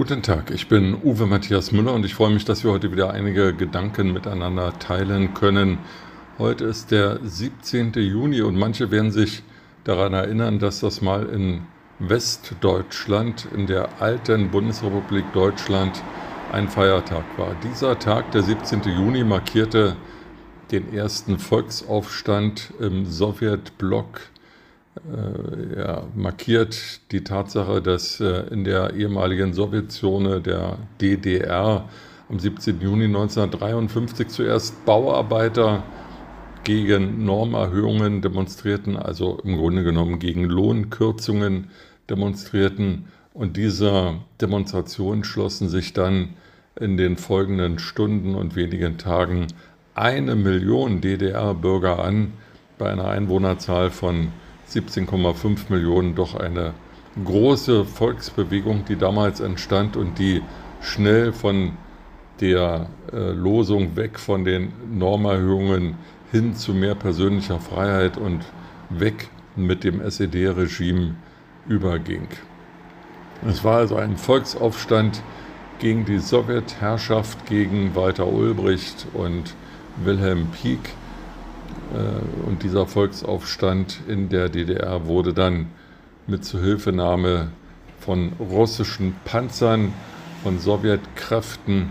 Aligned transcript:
Guten 0.00 0.22
Tag, 0.22 0.50
ich 0.50 0.66
bin 0.66 0.96
Uwe 1.04 1.26
Matthias 1.26 1.72
Müller 1.72 1.92
und 1.92 2.06
ich 2.06 2.14
freue 2.14 2.30
mich, 2.30 2.46
dass 2.46 2.64
wir 2.64 2.70
heute 2.70 2.90
wieder 2.90 3.10
einige 3.10 3.52
Gedanken 3.52 4.14
miteinander 4.14 4.78
teilen 4.78 5.34
können. 5.34 5.76
Heute 6.38 6.64
ist 6.64 6.90
der 6.90 7.18
17. 7.22 7.92
Juni 7.92 8.40
und 8.40 8.56
manche 8.56 8.90
werden 8.90 9.10
sich 9.10 9.42
daran 9.84 10.14
erinnern, 10.14 10.58
dass 10.58 10.80
das 10.80 11.02
mal 11.02 11.26
in 11.26 11.66
Westdeutschland, 11.98 13.46
in 13.54 13.66
der 13.66 14.00
alten 14.00 14.50
Bundesrepublik 14.50 15.34
Deutschland, 15.34 16.02
ein 16.50 16.70
Feiertag 16.70 17.24
war. 17.36 17.54
Dieser 17.62 17.98
Tag, 17.98 18.32
der 18.32 18.42
17. 18.42 18.80
Juni, 18.84 19.22
markierte 19.22 19.96
den 20.72 20.94
ersten 20.94 21.38
Volksaufstand 21.38 22.72
im 22.80 23.04
Sowjetblock 23.04 24.22
ja, 25.76 26.02
markiert 26.14 27.00
die 27.12 27.22
Tatsache, 27.22 27.80
dass 27.80 28.20
äh, 28.20 28.48
in 28.50 28.64
der 28.64 28.94
ehemaligen 28.94 29.54
Sowjetzone 29.54 30.40
der 30.40 30.78
DDR 31.00 31.88
am 32.28 32.38
17. 32.38 32.80
Juni 32.80 33.04
1953 33.04 34.28
zuerst 34.28 34.84
Bauarbeiter 34.84 35.84
gegen 36.64 37.24
Normerhöhungen 37.24 38.20
demonstrierten, 38.20 38.96
also 38.96 39.40
im 39.44 39.56
Grunde 39.56 39.84
genommen 39.84 40.18
gegen 40.18 40.44
Lohnkürzungen 40.44 41.68
demonstrierten. 42.08 43.06
Und 43.32 43.56
dieser 43.56 44.16
Demonstration 44.40 45.24
schlossen 45.24 45.68
sich 45.68 45.92
dann 45.92 46.30
in 46.78 46.96
den 46.96 47.16
folgenden 47.16 47.78
Stunden 47.78 48.34
und 48.34 48.56
wenigen 48.56 48.98
Tagen 48.98 49.46
eine 49.94 50.34
Million 50.34 51.00
DDR-Bürger 51.00 52.02
an, 52.02 52.32
bei 52.78 52.90
einer 52.90 53.08
Einwohnerzahl 53.08 53.90
von 53.90 54.28
17,5 54.70 55.70
Millionen 55.70 56.14
doch 56.14 56.34
eine 56.34 56.74
große 57.24 57.84
Volksbewegung, 57.84 58.84
die 58.84 58.96
damals 58.96 59.40
entstand 59.40 59.96
und 59.96 60.18
die 60.18 60.42
schnell 60.80 61.32
von 61.32 61.72
der 62.40 62.86
äh, 63.12 63.32
Losung 63.32 63.96
weg 63.96 64.18
von 64.18 64.44
den 64.44 64.72
Normerhöhungen 64.92 65.96
hin 66.30 66.54
zu 66.54 66.72
mehr 66.72 66.94
persönlicher 66.94 67.58
Freiheit 67.58 68.16
und 68.16 68.44
weg 68.88 69.28
mit 69.56 69.84
dem 69.84 70.00
SED-Regime 70.00 71.14
überging. 71.68 72.28
Es 73.46 73.64
war 73.64 73.78
also 73.78 73.96
ein 73.96 74.16
Volksaufstand 74.16 75.22
gegen 75.78 76.04
die 76.04 76.18
Sowjetherrschaft, 76.18 77.46
gegen 77.46 77.94
Walter 77.94 78.26
Ulbricht 78.26 79.06
und 79.14 79.54
Wilhelm 80.04 80.48
Pieck 80.48 80.90
und 82.46 82.62
dieser 82.62 82.86
Volksaufstand 82.86 84.00
in 84.06 84.28
der 84.28 84.48
DDR 84.48 85.06
wurde 85.06 85.34
dann 85.34 85.66
mit 86.26 86.44
Zuhilfenahme 86.44 87.50
von 87.98 88.32
russischen 88.38 89.14
Panzern, 89.24 89.92
von 90.42 90.58
Sowjetkräften 90.58 91.88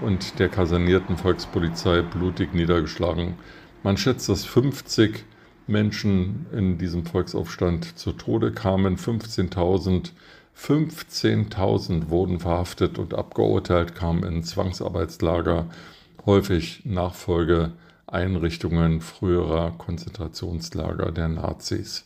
und 0.00 0.38
der 0.38 0.48
kasernierten 0.48 1.16
Volkspolizei 1.16 2.02
blutig 2.02 2.54
niedergeschlagen. 2.54 3.34
Man 3.82 3.96
schätzt, 3.96 4.28
dass 4.28 4.44
50 4.44 5.24
Menschen 5.66 6.46
in 6.52 6.78
diesem 6.78 7.04
Volksaufstand 7.04 7.98
zu 7.98 8.12
Tode 8.12 8.52
kamen, 8.52 8.96
15.000 8.96 10.10
15.000 10.60 12.10
wurden 12.10 12.38
verhaftet 12.38 12.98
und 12.98 13.14
abgeurteilt, 13.14 13.94
kamen 13.94 14.24
in 14.24 14.42
Zwangsarbeitslager, 14.42 15.66
häufig 16.26 16.82
Nachfolge 16.84 17.72
Einrichtungen 18.12 19.00
früherer 19.00 19.72
Konzentrationslager 19.72 21.12
der 21.12 21.28
Nazis. 21.28 22.04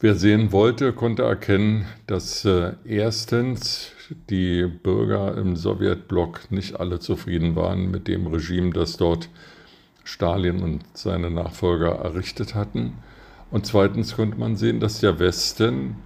Wer 0.00 0.16
sehen 0.16 0.50
wollte, 0.50 0.92
konnte 0.92 1.22
erkennen, 1.22 1.86
dass 2.06 2.44
äh, 2.44 2.72
erstens 2.84 3.92
die 4.30 4.66
Bürger 4.66 5.36
im 5.36 5.54
Sowjetblock 5.54 6.50
nicht 6.50 6.80
alle 6.80 6.98
zufrieden 6.98 7.54
waren 7.54 7.90
mit 7.90 8.08
dem 8.08 8.26
Regime, 8.26 8.70
das 8.70 8.96
dort 8.96 9.28
Stalin 10.02 10.60
und 10.60 10.82
seine 10.94 11.30
Nachfolger 11.30 11.92
errichtet 11.92 12.54
hatten. 12.54 12.94
Und 13.52 13.66
zweitens 13.66 14.16
konnte 14.16 14.38
man 14.38 14.56
sehen, 14.56 14.80
dass 14.80 14.98
der 14.98 15.20
Westen 15.20 15.96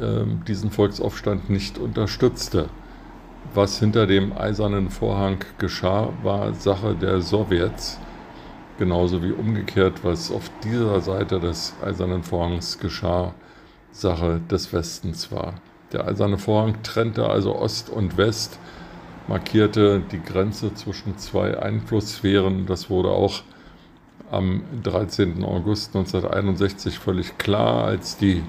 äh, 0.00 0.24
diesen 0.46 0.70
Volksaufstand 0.70 1.50
nicht 1.50 1.78
unterstützte 1.78 2.68
was 3.54 3.78
hinter 3.78 4.06
dem 4.06 4.32
eisernen 4.36 4.90
Vorhang 4.90 5.38
geschah, 5.58 6.10
war 6.22 6.54
Sache 6.54 6.94
der 6.94 7.20
Sowjets, 7.20 7.98
genauso 8.78 9.22
wie 9.22 9.32
umgekehrt, 9.32 10.04
was 10.04 10.30
auf 10.30 10.50
dieser 10.62 11.00
Seite 11.00 11.40
des 11.40 11.74
eisernen 11.84 12.22
Vorhangs 12.22 12.78
geschah, 12.78 13.34
Sache 13.92 14.40
des 14.50 14.72
Westens 14.72 15.32
war. 15.32 15.54
Der 15.92 16.06
eiserne 16.06 16.38
Vorhang 16.38 16.82
trennte 16.82 17.28
also 17.28 17.56
Ost 17.56 17.88
und 17.90 18.16
West, 18.16 18.58
markierte 19.26 20.00
die 20.00 20.22
Grenze 20.22 20.74
zwischen 20.74 21.18
zwei 21.18 21.58
Einflusssphären. 21.58 22.66
Das 22.66 22.90
wurde 22.90 23.10
auch 23.10 23.42
am 24.30 24.62
13. 24.82 25.42
August 25.44 25.96
1961 25.96 26.98
völlig 26.98 27.38
klar, 27.38 27.84
als 27.84 28.18
die 28.18 28.42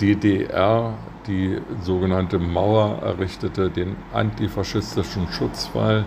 DDR 0.00 0.94
die 1.26 1.58
sogenannte 1.82 2.38
Mauer 2.38 3.02
errichtete, 3.02 3.70
den 3.70 3.96
antifaschistischen 4.12 5.28
Schutzwall. 5.28 6.04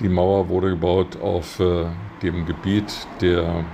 Die 0.00 0.08
Mauer 0.08 0.48
wurde 0.48 0.70
gebaut 0.70 1.20
auf 1.20 1.60
äh, 1.60 1.86
dem 2.22 2.46
Gebiet 2.46 3.06
der, 3.20 3.64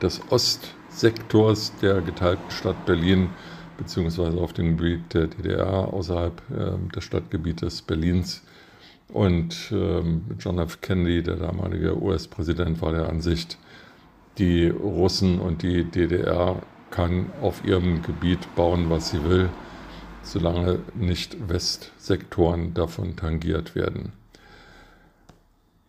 des 0.00 0.20
Ostsektors 0.30 1.74
der 1.80 2.00
geteilten 2.00 2.50
Stadt 2.50 2.86
Berlin, 2.86 3.30
beziehungsweise 3.78 4.40
auf 4.40 4.52
dem 4.52 4.76
Gebiet 4.76 5.14
der 5.14 5.26
DDR 5.26 5.92
außerhalb 5.92 6.42
äh, 6.50 6.94
des 6.94 7.04
Stadtgebietes 7.04 7.82
Berlins. 7.82 8.42
Und 9.08 9.70
ähm, 9.72 10.22
John 10.38 10.58
F. 10.58 10.80
Kennedy, 10.80 11.22
der 11.22 11.36
damalige 11.36 12.00
US-Präsident, 12.00 12.80
war 12.80 12.92
der 12.92 13.08
Ansicht, 13.08 13.58
die 14.38 14.68
Russen 14.68 15.38
und 15.38 15.62
die 15.62 15.84
DDR 15.84 16.62
kann 16.92 17.30
auf 17.40 17.64
ihrem 17.64 18.02
Gebiet 18.02 18.54
bauen, 18.54 18.88
was 18.88 19.10
sie 19.10 19.24
will, 19.24 19.48
solange 20.22 20.78
nicht 20.94 21.48
Westsektoren 21.48 22.74
davon 22.74 23.16
tangiert 23.16 23.74
werden. 23.74 24.12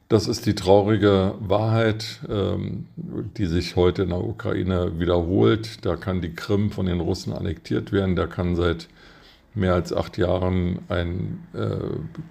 Das 0.09 0.27
ist 0.27 0.45
die 0.45 0.53
traurige 0.53 1.33
Wahrheit, 1.39 2.19
ähm, 2.29 2.85
die 2.95 3.45
sich 3.45 3.75
heute 3.75 4.03
in 4.03 4.09
der 4.09 4.23
Ukraine 4.23 4.99
wiederholt. 4.99 5.85
Da 5.85 5.95
kann 5.95 6.21
die 6.21 6.35
Krim 6.35 6.71
von 6.71 6.85
den 6.85 6.99
Russen 6.99 7.33
annektiert 7.33 7.91
werden. 7.91 8.15
Da 8.15 8.27
kann 8.27 8.55
seit 8.55 8.89
mehr 9.55 9.73
als 9.73 9.93
acht 9.93 10.17
Jahren 10.17 10.79
ein 10.89 11.39
äh, 11.53 11.77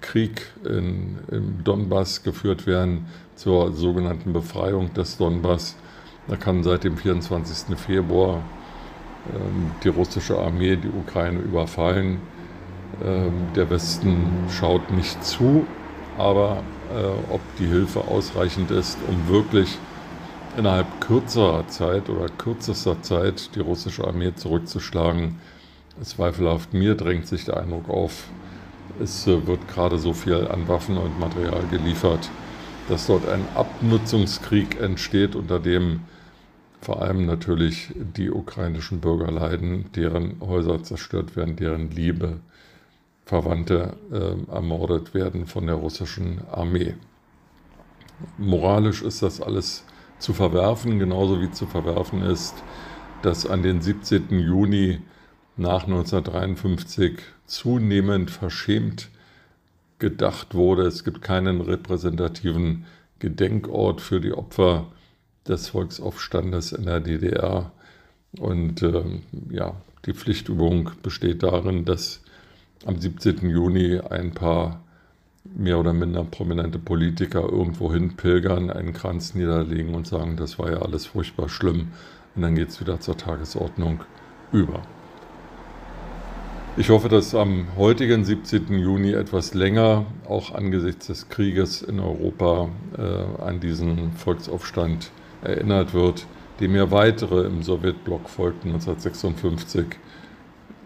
Krieg 0.01 0.53
in, 0.65 1.19
im 1.31 1.65
Donbass 1.65 2.23
geführt 2.23 2.67
werden 2.67 3.07
zur 3.37 3.73
sogenannten 3.73 4.33
Befreiung 4.33 4.93
des 4.95 5.17
Donbass. 5.17 5.77
Da 6.29 6.37
kann 6.37 6.63
seit 6.63 6.85
dem 6.85 6.97
24. 6.97 7.77
Februar 7.77 8.45
die 9.85 9.89
russische 9.89 10.39
Armee 10.39 10.77
die 10.77 10.89
Ukraine 10.89 11.39
überfallen. 11.39 12.19
Ähm, 13.05 13.33
der 13.57 13.71
Westen 13.71 14.27
schaut 14.51 14.91
nicht 14.91 15.25
zu, 15.25 15.67
aber 16.19 16.63
äh, 16.95 17.33
ob 17.33 17.41
die 17.59 17.67
Hilfe 17.67 18.01
ausreichend 18.01 18.71
ist, 18.71 18.99
um 19.09 19.33
wirklich 19.33 19.79
innerhalb 20.57 21.01
kürzerer 21.01 21.67
Zeit 21.69 22.11
oder 22.11 22.27
kürzester 22.29 23.01
Zeit 23.03 23.55
die 23.55 23.61
russische 23.61 24.07
Armee 24.07 24.35
zurückzuschlagen, 24.35 25.39
zweifelhaft. 26.03 26.75
Mir 26.75 26.95
drängt 26.95 27.27
sich 27.27 27.45
der 27.45 27.59
Eindruck 27.59 27.89
auf, 27.89 28.25
es 29.01 29.27
äh, 29.27 29.47
wird 29.47 29.69
gerade 29.69 29.99
so 29.99 30.13
viel 30.13 30.47
an 30.49 30.69
Waffen 30.69 30.99
und 30.99 31.19
Material 31.19 31.63
geliefert, 31.71 32.29
dass 32.89 33.07
dort 33.07 33.29
ein 33.29 33.47
Abnutzungskrieg 33.55 34.81
entsteht, 34.81 35.35
unter 35.35 35.59
dem 35.59 36.01
vor 36.83 37.01
allem 37.01 37.27
natürlich 37.27 37.93
die 37.95 38.31
ukrainischen 38.31 39.01
Bürger 39.01 39.31
leiden, 39.31 39.91
deren 39.95 40.41
Häuser 40.41 40.83
zerstört 40.83 41.37
werden, 41.37 41.57
deren 41.57 41.91
Liebe, 41.91 42.41
Verwandte 43.25 43.97
äh, 44.11 44.53
ermordet 44.53 45.15
werden 45.15 45.47
von 45.47 45.67
der 45.67 45.77
russischen 45.77 46.43
Armee. 46.51 46.95
Moralisch 48.37 49.01
ist 49.01 49.23
das 49.23 49.41
alles 49.41 49.85
zu 50.19 50.35
verwerfen, 50.35 50.99
genauso 50.99 51.41
wie 51.41 51.51
zu 51.53 51.67
verwerfen 51.67 52.23
ist, 52.23 52.55
dass 53.23 53.47
an 53.47 53.63
den 53.63 53.81
17. 53.81 54.29
Juni 54.41 54.99
nach 55.57 55.85
1953 55.85 57.21
zunehmend 57.47 58.33
verschämt 58.33 59.09
gedacht 60.01 60.55
wurde. 60.55 60.83
Es 60.83 61.05
gibt 61.05 61.23
keinen 61.23 61.61
repräsentativen 61.61 62.87
Gedenkort 63.21 64.01
für 64.01 64.21
die 64.21 64.33
Opfer 64.33 64.89
des 65.49 65.69
Volksaufstandes 65.69 66.73
in 66.73 66.87
der 66.87 67.01
DDR. 67.01 67.73
Und 68.39 68.83
äh, 68.83 69.05
ja, 69.51 69.75
die 70.07 70.15
Pflichtübung 70.15 70.91
besteht 71.03 71.43
darin, 71.43 71.85
dass 71.85 72.21
am 72.85 72.99
17. 72.99 73.49
Juni 73.49 73.99
ein 73.99 74.33
paar 74.33 74.83
mehr 75.45 75.79
oder 75.79 75.93
minder 75.93 76.25
prominente 76.25 76.79
Politiker 76.79 77.43
irgendwo 77.43 77.93
hin 77.93 78.17
pilgern, 78.17 78.71
einen 78.71 78.93
Kranz 78.93 79.35
niederlegen 79.35 79.95
und 79.95 80.07
sagen, 80.07 80.37
das 80.37 80.59
war 80.59 80.71
ja 80.71 80.83
alles 80.83 81.07
furchtbar 81.07 81.49
schlimm. 81.49 81.89
Und 82.35 82.43
dann 82.43 82.55
geht 82.55 82.69
es 82.69 82.81
wieder 82.81 83.01
zur 83.01 83.17
Tagesordnung 83.17 84.01
über. 84.53 84.83
Ich 86.79 86.89
hoffe, 86.89 87.11
dass 87.11 87.35
am 87.35 87.67
heutigen 87.77 88.25
17. 88.25 88.79
Juni 88.79 89.13
etwas 89.13 89.53
länger, 89.53 90.07
auch 90.27 90.55
angesichts 90.55 91.09
des 91.09 91.29
Krieges 91.29 91.83
in 91.83 92.01
Europa, 92.01 92.71
äh, 92.97 93.43
an 93.43 93.61
diesen 93.61 94.13
Volksaufstand 94.13 95.11
erinnert 95.43 95.95
wird, 95.95 96.27
dem 96.61 96.75
ja 96.75 96.91
weitere 96.91 97.47
im 97.47 97.63
Sowjetblock 97.63 98.29
folgten 98.29 98.69
1956 98.69 99.87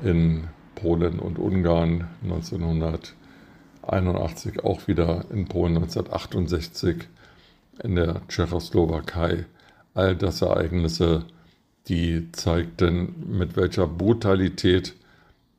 in 0.03 0.45
Polen 0.75 1.19
und 1.19 1.39
Ungarn 1.39 2.09
1981, 2.23 4.65
auch 4.65 4.87
wieder 4.87 5.25
in 5.31 5.47
Polen 5.47 5.77
1968, 5.77 7.09
in 7.83 7.97
der 7.97 8.21
Tschechoslowakei. 8.29 9.47
All 9.95 10.17
das 10.17 10.43
Ereignisse, 10.43 11.25
die 11.89 12.31
zeigten, 12.33 13.15
mit 13.27 13.57
welcher 13.57 13.87
Brutalität 13.87 14.95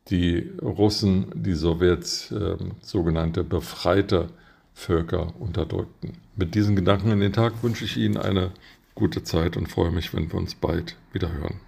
die 0.10 0.52
Russen, 0.62 1.28
die 1.34 1.54
Sowjets, 1.54 2.32
äh, 2.32 2.58
sogenannte 2.82 3.44
befreite 3.44 4.30
Völker 4.74 5.34
unterdrückten. 5.40 6.14
Mit 6.36 6.56
diesen 6.56 6.76
Gedanken 6.76 7.12
in 7.12 7.20
den 7.20 7.34
Tag 7.34 7.64
wünsche 7.64 7.86
ich 7.86 7.98
Ihnen 7.98 8.18
eine 8.18 8.52
gute 8.98 9.24
Zeit 9.24 9.56
und 9.58 9.68
freue 9.68 9.92
mich, 9.92 10.14
wenn 10.14 10.32
wir 10.32 10.40
uns 10.40 10.56
bald 10.56 10.96
wieder 11.14 11.32
hören. 11.32 11.60